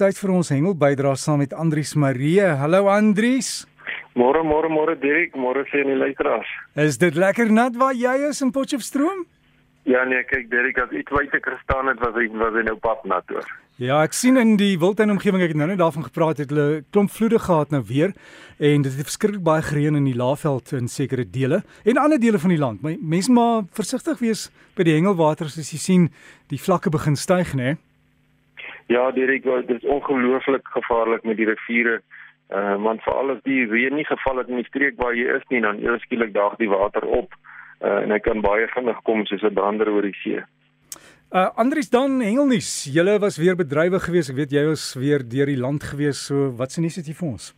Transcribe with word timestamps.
tyd 0.00 0.16
vir 0.16 0.30
ons 0.32 0.48
hengel 0.48 0.72
bydra 0.80 1.12
saam 1.18 1.42
met 1.42 1.52
Andrius 1.52 1.92
Marie. 1.92 2.40
Hallo 2.40 2.86
Andrius. 2.88 3.66
Môre 4.16 4.40
môre 4.46 4.70
môre 4.72 4.94
Dirk, 4.96 5.34
môre 5.36 5.66
sien 5.68 5.90
die 5.90 5.98
luisteraars. 5.98 6.48
Is 6.74 6.96
dit 6.98 7.18
lekker 7.20 7.50
nat 7.52 7.76
waar 7.76 7.92
jy 7.92 8.14
is 8.30 8.40
in 8.40 8.52
Potchefstroom? 8.54 9.26
Ja 9.88 10.06
nee, 10.08 10.22
kyk 10.24 10.48
Dirk, 10.52 10.80
as 10.80 10.94
iets 10.96 11.12
buite 11.12 11.40
gestaan 11.44 11.92
het, 11.92 12.00
was 12.00 12.16
hy 12.16 12.30
was 12.40 12.56
hy 12.56 12.64
nou 12.64 12.78
pap 12.80 13.04
nat 13.04 13.28
hoor. 13.28 13.44
Ja, 13.80 14.00
ek 14.04 14.16
sien 14.16 14.40
in 14.40 14.54
die 14.60 14.74
Wildtuin 14.80 15.12
omgewing 15.12 15.44
ek 15.44 15.52
het 15.52 15.60
nou 15.60 15.68
net 15.68 15.80
daarvan 15.80 16.04
gepraat 16.08 16.40
het 16.40 16.50
hulle 16.52 16.80
klomp 16.92 17.12
vloede 17.12 17.40
gehad 17.40 17.72
nou 17.72 17.82
weer 17.88 18.16
en 18.56 18.84
dit 18.84 18.96
het 18.96 19.08
verskriklik 19.08 19.44
baie 19.44 19.64
gereën 19.64 20.00
in 20.00 20.08
die 20.08 20.16
Laagveld 20.16 20.72
in 20.76 20.88
sekere 20.88 21.24
dele 21.28 21.62
en 21.84 22.00
ander 22.00 22.20
dele 22.20 22.40
van 22.40 22.56
die 22.56 22.60
land. 22.60 22.80
Maar 22.80 22.96
mense 23.00 23.36
maar 23.36 23.68
versigtig 23.76 24.24
wees 24.24 24.48
by 24.76 24.88
die 24.88 24.96
hengelwaters 24.96 25.60
as 25.60 25.72
jy 25.76 25.80
sien 25.80 26.10
die 26.52 26.60
vlakke 26.60 26.92
begin 26.92 27.20
styg, 27.20 27.52
né? 27.56 27.76
Ja, 28.90 29.10
Dirk, 29.10 29.44
dit 29.66 29.82
is 29.82 29.88
ongelooflik 29.88 30.68
gevaarlik 30.68 31.22
met 31.22 31.36
die 31.36 31.46
riviere. 31.46 32.00
Uh 32.50 32.74
want 32.82 33.02
veral 33.06 33.30
as 33.30 33.42
die 33.46 33.62
reën 33.70 33.94
nie 33.94 34.06
geval 34.08 34.40
het 34.42 34.48
in 34.50 34.58
die 34.58 34.66
streek 34.66 34.96
waar 34.98 35.14
jy 35.14 35.28
is 35.36 35.44
nie, 35.54 35.60
dan 35.62 35.78
eers 35.78 36.02
skielik 36.02 36.32
daag 36.34 36.56
die 36.58 36.68
water 36.72 37.06
op 37.06 37.36
uh 37.86 38.00
en 38.00 38.10
hy 38.10 38.18
kan 38.18 38.42
baie 38.42 38.66
vinnig 38.74 38.98
kom 39.06 39.22
soos 39.30 39.46
'n 39.46 39.54
brander 39.54 39.92
oor 39.92 40.02
die 40.02 40.18
see. 40.22 40.42
Uh 41.30 41.46
Andries 41.54 41.90
dan 41.94 42.18
Hengelnuus, 42.20 42.90
julle 42.96 43.18
was 43.22 43.38
weer 43.38 43.54
bedrywig 43.54 44.04
geweest. 44.04 44.34
Ek 44.34 44.40
weet 44.42 44.58
jy 44.58 44.66
was 44.72 44.94
weer 44.98 45.22
deur 45.22 45.46
die 45.46 45.62
land 45.66 45.86
geweest. 45.92 46.26
So 46.26 46.50
wat 46.58 46.72
se 46.72 46.80
nuus 46.80 46.98
het 46.98 47.06
jy 47.06 47.14
vir 47.14 47.28
ons? 47.28 47.54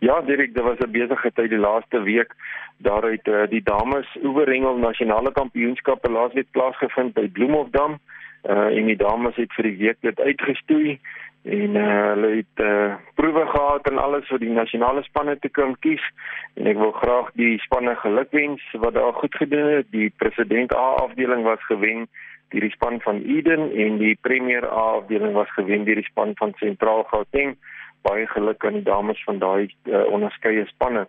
Ja, 0.00 0.20
Dirk, 0.22 0.54
dit 0.54 0.64
was 0.64 0.80
'n 0.80 0.90
besige 0.90 1.30
tyd 1.34 1.50
die 1.50 1.64
laaste 1.68 2.00
week. 2.00 2.32
Daar 2.78 3.04
het 3.04 3.28
uh, 3.28 3.44
die 3.48 3.62
dames 3.62 4.08
oeverhengel 4.24 4.76
nasionale 4.78 5.32
kampioenskappe 5.32 6.08
laasweek 6.08 6.48
plaasgevind 6.52 7.12
by 7.12 7.28
Bloemhofdam. 7.28 7.92
Uh 7.92 8.16
en 8.46 8.86
die 8.86 8.98
dames 8.98 9.36
het 9.36 9.52
vir 9.58 9.66
die 9.66 9.78
week 9.80 9.96
dit 10.06 10.20
uitgestoei 10.20 10.98
en 11.46 11.76
uh, 11.78 11.86
hulle 12.10 12.30
het 12.36 12.62
uh, 12.64 12.94
proewe 13.14 13.46
gehad 13.46 13.86
en 13.86 13.98
alles 14.02 14.26
vir 14.26 14.40
die 14.42 14.50
nasionale 14.50 15.02
spanne 15.06 15.36
te 15.38 15.48
kan 15.48 15.76
kies 15.84 16.02
en 16.58 16.66
ek 16.66 16.80
wil 16.80 16.90
graag 16.96 17.28
die 17.38 17.54
spanne 17.62 17.94
gelukwens 18.02 18.64
wat 18.82 18.96
daar 18.96 19.14
goed 19.20 19.34
gedoen 19.38 19.68
het. 19.76 19.90
Die 19.94 20.10
president 20.18 20.74
A 20.74 20.86
afdeling 21.04 21.44
was 21.46 21.62
gewen 21.70 22.08
deur 22.50 22.66
die 22.66 22.74
span 22.74 22.98
van 23.04 23.22
Eden 23.22 23.70
en 23.70 23.98
die 24.02 24.16
premier 24.26 24.66
A 24.66 24.86
afdeling 24.98 25.38
was 25.38 25.52
gewen 25.54 25.86
deur 25.86 26.02
die 26.02 26.10
span 26.10 26.34
van 26.42 26.54
Sentraal 26.58 27.06
Gauteng. 27.12 27.54
Baie 28.02 28.26
geluk 28.26 28.66
aan 28.66 28.80
die 28.80 28.88
dames 28.88 29.22
van 29.24 29.38
daai 29.38 29.70
uh, 29.84 30.02
onderskeie 30.10 30.66
spanne. 30.66 31.06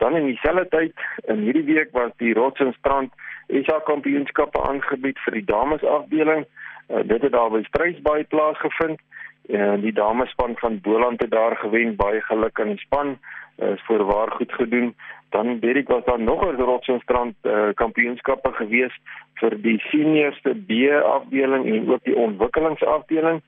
Dan 0.00 0.16
in 0.16 0.26
dieselfde 0.32 0.68
tyd 0.72 1.06
in 1.28 1.44
hierdie 1.44 1.68
week 1.68 1.92
was 1.92 2.16
die 2.16 2.32
Rots 2.36 2.60
en 2.60 2.72
Strand 2.78 3.12
SA 3.48 3.78
kampioenskappe 3.86 4.62
aangebied 4.68 5.18
vir 5.24 5.38
die 5.38 5.44
dames 5.44 5.84
afdeling. 5.84 6.46
Uh, 6.88 7.02
dit 7.02 7.22
het 7.22 7.32
daar 7.32 7.50
by 7.50 7.62
Strysbaai 7.66 8.24
plaasgevind. 8.24 9.00
En 9.46 9.80
die 9.80 9.92
damespan 9.92 10.56
van 10.58 10.80
Boland 10.82 11.20
het 11.22 11.30
daar 11.30 11.56
gewen, 11.56 11.96
baie 11.96 12.20
geluk 12.20 12.60
aan 12.60 12.74
die 12.74 12.82
span. 12.82 13.18
Uh, 13.58 13.70
is 13.70 13.84
voorwaar 13.86 14.30
goed 14.30 14.52
gedoen. 14.52 14.94
Dan 15.30 15.58
Derek 15.58 15.88
was 15.88 16.04
daar 16.04 16.20
nog 16.20 16.44
'n 16.46 16.60
Rotsonstrand 16.60 17.34
uh, 17.42 17.68
kampioenskappe 17.74 18.52
gewees 18.52 18.94
vir 19.34 19.62
die 19.62 19.78
seniorste 19.78 20.54
B 20.66 20.90
afdeling 21.02 21.66
en 21.66 21.90
ook 21.90 22.04
die 22.04 22.16
ontwikkelingsafdeling. 22.16 23.42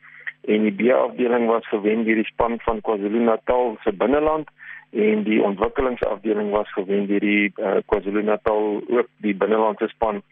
En 0.44 0.62
die 0.62 0.72
B 0.72 0.92
afdeling 0.92 1.46
was 1.46 1.68
gewen 1.68 2.04
deur 2.04 2.14
die 2.14 2.24
span 2.24 2.60
van 2.60 2.80
KwaZulu-Natal 2.80 3.76
se 3.82 3.92
binneland 3.92 4.48
en 4.90 5.22
die 5.22 5.42
ontwikkelingsafdeling 5.42 6.50
was 6.50 6.72
gewen 6.72 7.06
deur 7.06 7.20
die 7.20 7.52
uh, 7.56 7.76
KwaZulu-Natal 7.86 8.82
ook 8.88 9.08
die 9.24 9.34
binnelandse 9.34 9.88
span. 9.88 10.22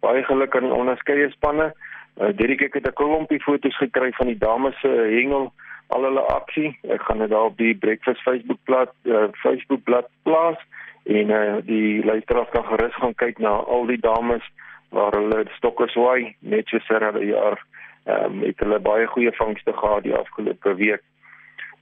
Baie 0.00 0.22
geluk 0.22 0.56
aan 0.56 0.68
die 0.68 0.78
onderskeie 0.78 1.30
spanne. 1.30 1.72
Uh, 2.20 2.28
Derek 2.36 2.60
ek 2.60 2.74
het 2.74 2.86
'n 2.86 2.92
klompie 2.92 3.40
foto's 3.40 3.76
gekry 3.76 4.12
van 4.12 4.26
die 4.26 4.38
dames 4.38 4.80
se 4.80 4.88
hengel 4.88 5.52
al 5.88 6.04
hulle 6.04 6.20
aksie. 6.20 6.78
Ek 6.82 7.02
gaan 7.02 7.18
dit 7.18 7.30
daar 7.30 7.50
op 7.50 7.56
die 7.56 7.74
Breakfast 7.74 8.20
Facebook 8.22 8.58
bladsy 8.64 8.92
uh, 9.04 9.28
Facebook 9.32 9.82
bladsy 9.84 10.12
plaas 10.22 10.58
en 11.04 11.30
uh, 11.30 11.56
die 11.64 12.04
luisteraars 12.04 12.50
kan 12.50 12.64
gerus 12.64 12.94
gaan 12.94 13.14
kyk 13.14 13.38
na 13.38 13.48
al 13.48 13.86
die 13.86 14.00
dames 14.00 14.44
waar 14.88 15.12
hulle 15.16 15.44
stokkers 15.56 15.94
waai 15.94 16.36
net 16.38 16.68
so 16.68 16.78
ser 16.78 17.00
hulle 17.00 17.24
jaar. 17.24 17.58
Um, 18.04 18.42
het 18.42 18.58
hulle 18.58 18.78
baie 18.82 19.06
goeie 19.06 19.32
vangste 19.32 19.72
gehad 19.72 20.02
die 20.02 20.14
afgelope 20.14 20.74
week. 20.74 21.02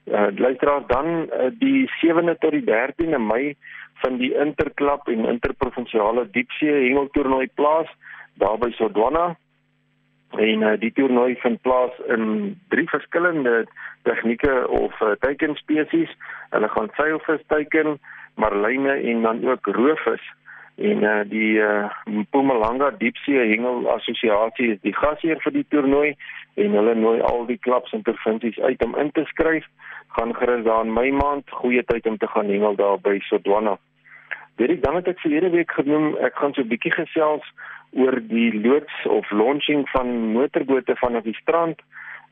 Uh, 0.05 0.27
luisteraars 0.35 0.87
dan 0.87 1.05
uh, 1.05 1.51
die 1.59 1.85
7de 2.01 2.33
tot 2.39 2.51
die 2.51 2.63
13de 2.65 3.19
Mei 3.21 3.55
van 4.01 4.17
die 4.17 4.33
Interklub 4.33 5.07
en 5.07 5.25
Interprovinsiale 5.29 6.25
Diepsee 6.33 6.87
Hengeltoernooi 6.87 7.47
plaas 7.53 7.87
daar 8.41 8.57
by 8.57 8.71
Sodwana 8.73 9.35
en 10.39 10.63
uh, 10.63 10.73
die 10.79 10.91
toernooi 10.97 11.35
vind 11.43 11.61
plaas 11.61 11.93
in 12.07 12.57
drie 12.73 12.87
verskillende 12.89 13.65
tegnieke 14.07 14.67
of 14.67 15.01
uh, 15.01 15.11
teikenspesies. 15.19 16.11
Hulle 16.49 16.69
gaan 16.73 16.89
seilvis 16.97 17.43
teiken, 17.47 17.99
marline 18.35 18.93
en 18.93 19.21
dan 19.21 19.43
ook 19.47 19.65
roofvis. 19.75 20.23
En 20.81 21.03
uh, 21.03 21.19
die 21.29 21.59
uh, 21.61 21.89
Mpumalanga 22.05 22.89
Diepsee 22.97 23.37
Hengel 23.51 23.85
Assosiasie 23.93 24.71
is 24.73 24.79
die 24.81 24.95
gasheer 24.97 25.37
vir 25.43 25.53
die 25.53 25.65
toernooi 25.69 26.15
en 26.63 26.77
hulle 26.77 26.95
nooi 26.97 27.19
al 27.27 27.45
die 27.45 27.59
klubs 27.61 27.93
en 27.93 28.01
provinsies 28.07 28.57
uit 28.59 28.81
om 28.85 28.97
in 28.97 29.11
te 29.13 29.23
skryf. 29.29 29.67
Gaan 30.17 30.33
gerus 30.35 30.65
daar 30.65 30.85
in 30.85 30.93
Mei 30.93 31.11
maand, 31.13 31.53
goeie 31.61 31.83
tyd 31.85 32.09
om 32.09 32.17
te 32.17 32.27
gaan 32.27 32.49
hengel 32.49 32.75
daar 32.79 32.97
by 32.99 33.19
Sodwana. 33.27 33.77
Weet 34.57 34.73
ek 34.77 34.81
dan 34.83 34.97
het 34.97 35.11
ek 35.13 35.21
verlede 35.21 35.51
week 35.53 35.71
genoem, 35.77 36.15
ek 36.17 36.41
gaan 36.41 36.57
so 36.57 36.65
'n 36.65 36.73
bietjie 36.73 36.95
gesels 36.97 37.45
oor 37.91 38.17
die 38.33 38.49
loods 38.65 39.05
of 39.05 39.29
launching 39.31 39.85
van 39.93 40.33
motorbote 40.33 40.95
vanaf 40.95 41.23
die 41.23 41.37
strand 41.37 41.79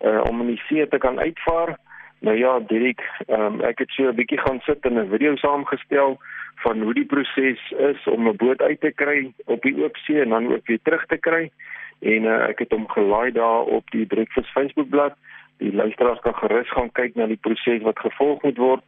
uh, 0.02 0.22
om 0.26 0.42
in 0.42 0.56
die 0.56 0.62
see 0.66 0.88
te 0.88 0.98
kan 0.98 1.20
uitvaar. 1.20 1.78
Nou 2.20 2.36
ja, 2.38 2.60
Dirk, 2.60 3.02
um, 3.28 3.62
ek 3.62 3.80
het 3.86 3.92
so 3.96 4.10
'n 4.10 4.16
bietjie 4.16 4.42
gaan 4.42 4.60
sit 4.66 4.86
en 4.86 4.98
'n 4.98 5.10
video 5.10 5.36
saamgestel 5.36 6.18
van 6.64 6.82
hoe 6.82 6.94
die 6.94 7.06
proses 7.06 7.72
is 7.72 8.08
om 8.08 8.28
'n 8.28 8.36
boot 8.36 8.62
uit 8.62 8.80
te 8.82 8.92
kry 8.92 9.32
op 9.46 9.62
die 9.62 9.76
oop 9.84 9.96
see 9.96 10.22
en 10.22 10.30
dan 10.30 10.54
ook 10.54 10.68
weer 10.68 10.80
terug 10.84 11.06
te 11.06 11.18
kry. 11.18 11.52
En 12.00 12.24
uh, 12.24 12.48
ek 12.50 12.60
het 12.60 12.72
hom 12.72 12.88
gelaai 12.88 13.32
daar 13.32 13.62
op 13.62 13.92
die 13.92 14.06
Breakfast 14.06 14.52
Facebookblad. 14.52 15.14
Die 15.58 15.74
luisteraars 15.74 16.20
kan 16.20 16.36
gerus 16.36 16.72
gaan 16.72 16.92
kyk 16.92 17.16
na 17.16 17.26
die 17.26 17.42
proses 17.42 17.82
wat 17.82 18.00
gevolg 18.00 18.42
moet 18.44 18.58
word 18.58 18.84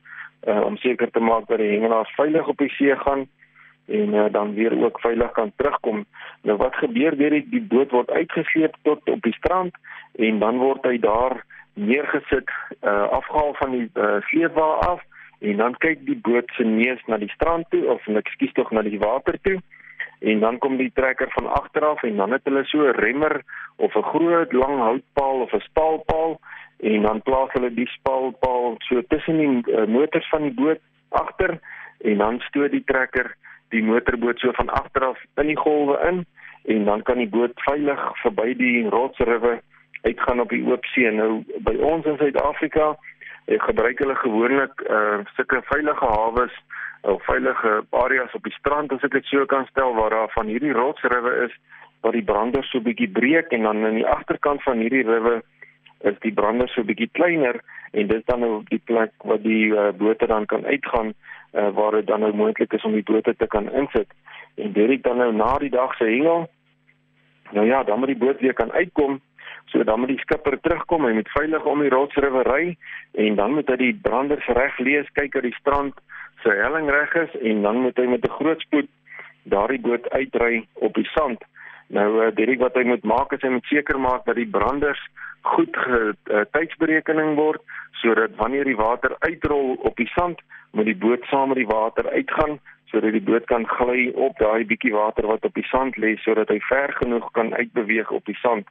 uh, 0.48 0.62
om 0.62 0.78
seker 0.78 1.12
te 1.12 1.20
maak 1.20 1.48
dat 1.48 1.58
die 1.58 1.72
hengelaars 1.72 2.16
veilig 2.16 2.48
op 2.48 2.58
die 2.58 2.70
see 2.70 2.96
gaan 2.96 3.28
en 3.88 4.14
uh, 4.14 4.26
dan 4.32 4.54
weer 4.54 4.84
ook 4.84 5.00
veilig 5.00 5.32
kan 5.32 5.52
terugkom. 5.56 6.06
Nou 6.42 6.58
wat 6.58 6.76
gebeur 6.76 7.16
weer 7.16 7.30
die, 7.30 7.48
die 7.50 7.62
boot 7.62 7.92
word 7.92 8.12
uitgesleep 8.12 8.76
tot 8.82 9.10
op 9.10 9.22
die 9.22 9.34
strand 9.34 9.76
en 10.16 10.40
dan 10.40 10.58
word 10.58 10.86
hy 10.86 10.98
daar 11.00 11.46
neergesit 11.74 12.50
uh, 12.84 13.08
afgehaal 13.10 13.54
van 13.54 13.72
die 13.72 13.90
uh, 13.94 14.20
sleepwa 14.30 14.68
af 14.88 15.04
en 15.42 15.58
dan 15.58 15.76
kyk 15.84 16.06
die 16.06 16.20
boot 16.22 16.50
se 16.58 16.64
neus 16.64 17.02
na 17.08 17.18
die 17.18 17.32
strand 17.34 17.70
toe 17.70 17.86
of 17.90 18.08
ekskuus 18.08 18.54
tog 18.58 18.72
na 18.72 18.82
die 18.86 19.00
water 19.02 19.38
toe 19.42 19.58
en 20.22 20.40
dan 20.40 20.58
kom 20.62 20.78
die 20.78 20.92
trekker 20.94 21.32
van 21.34 21.48
agter 21.50 21.86
af 21.86 22.04
en 22.04 22.16
dan 22.22 22.32
het 22.32 22.46
hulle 22.46 22.64
so 22.70 22.86
'n 22.88 23.00
remmer 23.02 23.42
of 23.76 23.96
'n 23.96 24.10
groot 24.14 24.54
lang 24.54 24.78
houtpaal 24.80 25.42
of 25.42 25.54
'n 25.54 25.66
staalpaal 25.70 26.40
en 26.80 27.02
dan 27.02 27.22
plaas 27.22 27.54
hulle 27.54 27.74
die 27.74 27.90
staalpaal 27.98 28.76
so 28.80 29.02
tussen 29.02 29.38
die 29.38 29.74
uh, 29.74 29.86
motors 29.86 30.30
van 30.30 30.42
die 30.42 30.54
boot 30.62 30.82
agter 31.10 31.60
en 32.02 32.18
dan 32.18 32.40
stoot 32.40 32.72
die 32.72 32.84
trekker 32.86 33.36
die 33.70 33.84
motorboot 33.84 34.40
so 34.40 34.52
van 34.52 34.70
agter 34.70 35.06
af 35.06 35.20
in 35.36 35.48
die 35.48 35.58
golwe 35.58 35.98
in 36.10 36.26
en 36.64 36.86
dan 36.86 37.02
kan 37.02 37.18
die 37.18 37.30
boot 37.30 37.52
veilig 37.56 38.02
verby 38.22 38.54
die 38.56 38.90
rotsriwe 38.90 39.62
uitgaan 40.02 40.40
op 40.40 40.50
die 40.50 40.64
oop 40.66 40.86
see. 40.86 41.10
Nou 41.12 41.44
by 41.66 41.76
ons 41.86 42.06
in 42.06 42.18
Suid-Afrika 42.18 42.96
eh, 43.46 43.60
gebruik 43.60 44.00
hulle 44.00 44.16
gewoonlik 44.16 44.82
uh 44.90 45.20
sulke 45.36 45.62
veilige 45.70 46.06
hawes 46.06 46.56
of 47.02 47.24
veilige 47.26 47.84
areas 47.90 48.34
op 48.34 48.44
die 48.44 48.58
strand 48.60 48.92
as 48.94 49.04
ek 49.04 49.12
dit 49.12 49.26
so 49.26 49.46
kan 49.46 49.66
stel 49.70 49.94
waar 49.94 50.10
daar 50.10 50.32
van 50.34 50.48
hierdie 50.48 50.74
rotsriwe 50.74 51.36
is 51.46 51.56
waar 52.02 52.18
die 52.18 52.26
branders 52.26 52.70
so 52.72 52.82
bietjie 52.82 53.10
breek 53.10 53.52
en 53.52 53.64
dan 53.64 53.86
aan 53.86 54.00
die 54.00 54.08
agterkant 54.08 54.64
van 54.64 54.78
hierdie 54.78 55.06
riwe 55.08 55.42
is 56.10 56.18
die 56.22 56.34
branders 56.34 56.74
so 56.74 56.84
bietjie 56.84 57.10
kleiner 57.14 57.62
en 57.92 58.08
dit 58.08 58.26
dan 58.26 58.40
nou 58.40 58.62
die 58.70 58.82
plek 58.86 59.12
waar 59.28 59.42
die 59.42 59.68
uh, 59.74 59.90
bote 59.98 60.28
dan 60.28 60.46
kan 60.46 60.66
uitgaan 60.66 61.14
uh, 61.54 61.70
waar 61.76 61.92
dit 61.92 62.08
dan 62.08 62.20
nou 62.20 62.34
moontlik 62.36 62.74
is 62.74 62.84
om 62.84 62.94
die 62.94 63.04
bote 63.04 63.36
te 63.36 63.48
kan 63.48 63.72
insit. 63.72 64.08
En 64.56 64.72
direk 64.72 65.04
dan 65.04 65.18
nou 65.18 65.34
na 65.34 65.58
die 65.58 65.70
dag 65.70 65.96
se 65.96 66.04
hengel, 66.04 66.48
nou 67.52 67.66
ja, 67.68 67.84
dan 67.84 68.00
moet 68.00 68.14
die 68.14 68.22
boot 68.24 68.40
weer 68.40 68.54
kan 68.54 68.72
uitkom. 68.72 69.20
So 69.66 69.84
dan 69.84 70.00
moet 70.00 70.10
die 70.10 70.20
skipper 70.20 70.58
terugkom, 70.60 71.06
hy 71.06 71.14
moet 71.14 71.30
veilig 71.30 71.66
om 71.66 71.80
die 71.80 71.92
rotsriwe 71.94 72.44
ry 72.48 72.64
en 73.14 73.36
dan 73.36 73.54
moet 73.54 73.70
hy 73.70 73.78
die 73.78 73.94
branders 74.02 74.48
reg 74.48 74.80
lees, 74.80 75.08
kyk 75.14 75.34
dat 75.34 75.44
die 75.44 75.56
strand 75.60 75.94
se 76.44 76.50
helling 76.50 76.90
reg 76.90 77.14
is 77.16 77.38
en 77.42 77.62
dan 77.62 77.82
moet 77.86 77.98
hy 77.98 78.08
met 78.10 78.26
'n 78.26 78.38
groot 78.40 78.62
spoed 78.62 78.90
daardie 79.44 79.82
boot 79.82 80.10
uitry 80.10 80.66
op 80.74 80.94
die 80.94 81.08
sand. 81.14 81.44
Nou 81.88 82.24
uh, 82.24 82.32
direk 82.36 82.60
wat 82.60 82.76
hy 82.76 82.84
moet 82.84 83.04
maak 83.04 83.34
is 83.34 83.42
hy 83.42 83.50
moet 83.50 83.66
seker 83.66 84.00
maak 84.00 84.26
dat 84.26 84.36
die 84.36 84.48
branders 84.48 85.02
goed 85.42 85.76
uh, 85.88 86.14
tydsberekening 86.56 87.36
word 87.36 87.62
sodat 88.02 88.36
wanneer 88.38 88.66
die 88.66 88.78
water 88.78 89.16
uitrol 89.20 89.76
op 89.90 89.96
die 89.98 90.10
sand 90.14 90.40
moet 90.72 90.86
die 90.86 90.96
boot 90.96 91.24
saam 91.30 91.52
met 91.52 91.58
die 91.58 91.68
water 91.68 92.10
uitgaan 92.10 92.60
sodat 92.92 93.16
die 93.16 93.24
boot 93.24 93.46
kan 93.48 93.66
gly 93.68 94.12
op 94.16 94.38
daai 94.40 94.66
bietjie 94.68 94.94
water 94.94 95.28
wat 95.28 95.46
op 95.48 95.56
die 95.56 95.68
sand 95.72 95.98
lê 95.98 96.16
sodat 96.24 96.52
hy 96.52 96.60
ver 96.70 96.94
genoeg 97.00 97.28
kan 97.38 97.54
uitbeweeg 97.56 98.12
op 98.12 98.26
die 98.26 98.38
sand. 98.42 98.68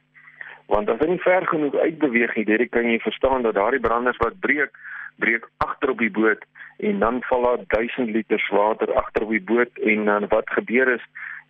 Want 0.67 0.89
as 0.89 0.99
hy 0.99 1.07
nie 1.07 1.23
ver 1.23 1.47
genoeg 1.47 1.75
uitbeweeg 1.75 2.35
nie, 2.35 2.45
dit 2.45 2.69
kan 2.69 2.89
jy 2.89 2.99
verstaan 2.99 3.41
dat 3.41 3.55
daardie 3.55 3.79
branders 3.79 4.17
wat 4.17 4.39
breek, 4.39 4.77
breek 5.15 5.47
agter 5.57 5.89
op 5.89 5.97
die 5.97 6.11
boot 6.11 6.43
en 6.77 6.99
dan 6.99 7.21
val 7.29 7.41
daar 7.41 7.65
1000 7.67 8.09
liter 8.09 8.47
water 8.51 8.93
agter 8.93 9.23
op 9.23 9.29
die 9.29 9.43
boot 9.43 9.77
en 9.77 10.05
dan 10.05 10.27
wat 10.27 10.49
gebeur 10.49 10.87
is 10.93 11.03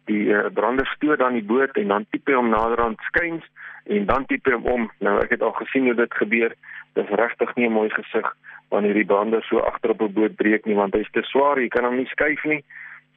die 0.06 0.28
uh, 0.34 0.46
brander 0.54 0.86
stoot 0.96 1.20
dan 1.20 1.34
die 1.34 1.46
boot 1.46 1.78
en 1.78 1.88
dan 1.88 2.06
tipe 2.10 2.34
hom 2.34 2.50
naderhand 2.50 3.00
skuins 3.10 3.46
en 3.86 4.06
dan 4.06 4.26
tipe 4.26 4.52
hom 4.52 4.66
om. 4.66 4.90
Nou 5.00 5.20
ek 5.24 5.36
het 5.38 5.42
al 5.42 5.54
gesien 5.60 5.86
hoe 5.86 5.96
dit 5.96 6.14
gebeur. 6.14 6.56
Dit 6.94 7.04
is 7.06 7.20
regtig 7.22 7.56
nie 7.56 7.68
'n 7.70 7.78
mooi 7.78 7.90
gesig 7.90 8.28
wanneer 8.70 8.94
die 8.94 9.06
brander 9.06 9.44
so 9.44 9.60
agter 9.60 9.90
op 9.90 10.02
'n 10.02 10.14
boot 10.14 10.36
breek 10.36 10.66
nie 10.66 10.76
want 10.76 10.94
hy's 10.94 11.12
te 11.12 11.22
swaar, 11.22 11.60
jy 11.60 11.68
kan 11.68 11.86
hom 11.86 11.96
nie 11.96 12.10
skuif 12.12 12.44
nie. 12.44 12.64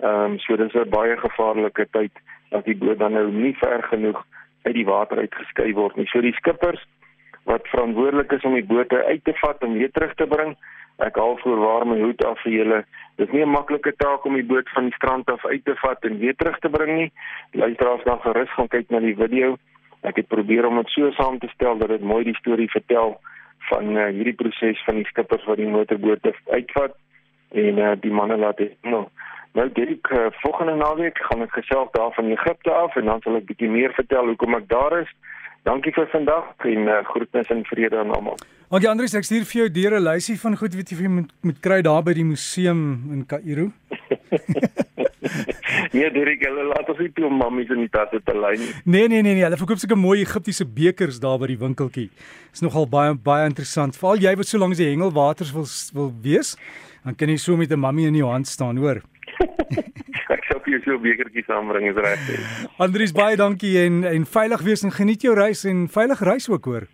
Ehm 0.00 0.32
um, 0.32 0.38
so 0.38 0.56
dis 0.56 0.75
'n 0.75 0.90
baie 0.90 1.17
gevaarlike 1.17 1.87
tyd 1.90 2.12
as 2.50 2.64
die 2.64 2.76
boot 2.76 2.99
dan 2.99 3.12
nou 3.12 3.31
nie 3.31 3.56
ver 3.58 3.82
genoeg 3.82 4.25
uit 4.64 4.75
die 4.75 4.87
water 4.88 5.19
uitgeskei 5.19 5.72
word 5.76 5.96
nie. 5.96 6.06
So 6.11 6.20
die 6.25 6.34
skippers 6.40 6.82
wat 7.49 7.69
verantwoordelik 7.72 8.32
is 8.32 8.44
om 8.49 8.56
die 8.56 8.64
bote 8.64 9.05
uit 9.05 9.25
te 9.25 9.34
vat 9.40 9.62
en 9.62 9.76
weer 9.76 9.90
terug 9.93 10.14
te 10.16 10.26
bring, 10.26 10.55
ek 11.05 11.19
haal 11.20 11.37
voorwaar 11.43 11.84
my 11.88 11.99
hoed 12.00 12.25
af 12.25 12.40
vir 12.44 12.52
julle. 12.52 12.81
Dit 13.19 13.28
is 13.28 13.34
nie 13.34 13.44
'n 13.44 13.52
maklike 13.52 13.93
taak 13.99 14.25
om 14.25 14.34
die 14.34 14.49
boot 14.52 14.69
van 14.75 14.88
die 14.88 14.96
strand 14.96 15.31
af 15.31 15.44
uit 15.46 15.64
te 15.64 15.75
vat 15.82 16.05
en 16.05 16.19
weer 16.19 16.37
terug 16.37 16.58
te 16.58 16.69
bring 16.69 16.96
nie. 16.96 17.12
Luisteraars 17.52 18.05
dan 18.05 18.20
gerus 18.20 18.52
gaan 18.56 18.69
kyk 18.69 18.90
na 18.90 19.00
die 19.00 19.16
video. 19.16 19.56
Ek 20.02 20.16
het 20.16 20.28
probeer 20.28 20.66
om 20.66 20.76
dit 20.76 20.88
so 20.88 21.11
saam 21.11 21.38
te 21.38 21.49
stel 21.49 21.78
dat 21.78 21.88
dit 21.88 22.00
mooi 22.00 22.25
die 22.25 22.37
storie 22.37 22.70
vertel 22.70 23.20
van 23.70 23.96
uh, 23.96 24.06
hierdie 24.06 24.34
proses 24.37 24.84
van 24.84 24.94
die 24.94 25.05
skippers 25.05 25.44
wat 25.44 25.56
die 25.56 25.69
motorbote 25.69 26.34
uitvat 26.50 26.96
en 27.52 27.78
uh, 27.78 27.93
die 28.00 28.12
manne 28.12 28.37
laat 28.37 28.56
dit 28.56 28.76
nou 28.82 29.06
Nou 29.55 29.69
Dirk, 29.73 30.09
uh, 30.11 30.27
volgende 30.43 30.75
naweek 30.75 31.19
gaan 31.29 31.45
ek 31.45 31.53
gesels 31.55 31.91
daar 31.95 32.11
van 32.17 32.27
Egipte 32.35 32.73
af 32.75 32.97
en 32.99 33.06
dan 33.06 33.21
sal 33.23 33.37
ek 33.39 33.45
bietjie 33.47 33.69
meer 33.71 33.93
vertel 33.95 34.27
hoekom 34.33 34.56
ek 34.59 34.65
daar 34.67 34.97
is. 34.99 35.11
Dankie 35.62 35.93
vir 35.95 36.09
vandag 36.11 36.49
en 36.67 36.89
uh, 36.91 36.97
groetnis 37.06 37.53
en 37.55 37.62
vrede 37.69 38.01
aan 38.03 38.11
almal. 38.17 38.41
Dankie 38.75 38.91
Andrius, 38.91 39.15
ek 39.15 39.29
stuur 39.29 39.47
vir 39.47 39.61
jou 39.61 39.69
deur 39.77 39.95
'n 40.01 40.06
lysie 40.09 40.35
van 40.43 40.59
goed 40.59 40.75
wat 40.75 40.91
jy 40.91 41.06
moet 41.06 41.31
moet 41.47 41.61
kry 41.62 41.79
daar 41.87 42.03
by 42.03 42.17
die 42.19 42.27
museum 42.27 42.83
in 43.15 43.23
Kaïro. 43.31 43.71
nee, 45.95 46.11
Dirk, 46.19 46.43
hulle 46.43 46.67
laat 46.75 46.91
ons 46.91 46.99
nie 46.99 47.12
toe 47.15 47.31
om 47.31 47.39
mammies 47.39 47.71
in 47.71 47.87
die 47.87 47.93
tasse 47.95 48.19
te 48.27 48.35
lei 48.35 48.57
nie. 48.59 48.75
Nee, 48.83 49.07
nee, 49.07 49.23
nee, 49.23 49.39
nee, 49.39 49.47
hulle 49.47 49.62
verkoop 49.62 49.79
seker 49.79 49.97
mooi 49.97 50.19
Egiptiese 50.27 50.67
bekers 50.67 51.23
daar 51.23 51.39
by 51.39 51.55
die 51.55 51.61
winkeltjie. 51.62 52.11
Is 52.50 52.67
nogal 52.67 52.91
baie 52.91 53.15
baie 53.15 53.47
interessant. 53.47 53.95
Veral 54.03 54.19
jy 54.19 54.35
wat 54.35 54.50
so 54.50 54.59
lank 54.59 54.75
as 54.75 54.83
die 54.83 54.91
hengelwaters 54.91 55.55
wil 55.55 55.71
wil 55.95 56.12
wees, 56.27 56.57
dan 57.07 57.15
kan 57.15 57.31
jy 57.31 57.39
so 57.39 57.55
met 57.57 57.71
'n 57.71 57.79
mammie 57.79 58.11
in 58.11 58.19
jou 58.19 58.35
hand 58.35 58.50
staan, 58.50 58.83
hoor. 58.83 59.05
ek 60.34 60.44
sou 60.49 60.58
vir 60.64 60.75
jou 60.75 60.81
so 60.84 60.96
'n 60.99 61.02
bekertjie 61.02 61.44
saambring 61.46 61.88
is 61.90 61.96
reg. 61.96 62.20
Andries 62.78 63.12
baie 63.12 63.37
dankie 63.37 63.78
en 63.84 64.05
en 64.05 64.26
veilig 64.26 64.61
wees 64.62 64.84
en 64.84 64.93
geniet 64.93 65.22
jou 65.22 65.34
reis 65.34 65.64
en 65.64 65.88
veilig 65.88 66.20
reis 66.20 66.49
ook 66.49 66.64
hoor. 66.64 66.87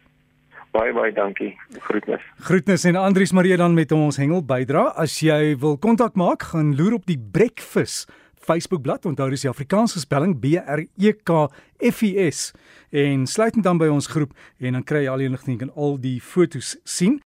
Baie 0.70 0.92
baie 0.94 1.10
dankie. 1.12 1.50
Groetnis. 1.82 2.22
Groetnis 2.46 2.84
en 2.86 2.96
Andries 2.96 3.32
Marie 3.32 3.56
dan 3.56 3.74
met 3.74 3.92
ons 3.92 4.16
hengel 4.16 4.44
bydra. 4.46 4.92
As 4.94 5.18
jy 5.18 5.56
wil 5.58 5.76
kontak 5.82 6.14
maak, 6.14 6.46
gaan 6.52 6.76
loer 6.78 6.94
op 7.00 7.06
die 7.10 7.18
Breakfast 7.18 8.06
Facebookblad. 8.38 9.08
Onthou 9.10 9.26
dis 9.32 9.42
die 9.42 9.50
Afrikaanse 9.50 9.98
spelling 9.98 10.36
B 10.38 10.60
R 10.62 10.84
E 10.94 11.12
K 11.26 11.48
F 11.90 12.04
I 12.06 12.12
S 12.30 12.52
en 12.94 13.26
sluit 13.26 13.58
dan 13.62 13.78
by 13.78 13.86
ons 13.90 14.06
groep 14.10 14.30
en 14.58 14.78
dan 14.78 14.86
kry 14.86 15.04
jy 15.04 15.10
al 15.10 15.22
die 15.22 15.28
inligting 15.30 15.60
en 15.66 15.74
al 15.74 15.98
die 15.98 16.20
fotos 16.22 16.76
sien. 16.86 17.18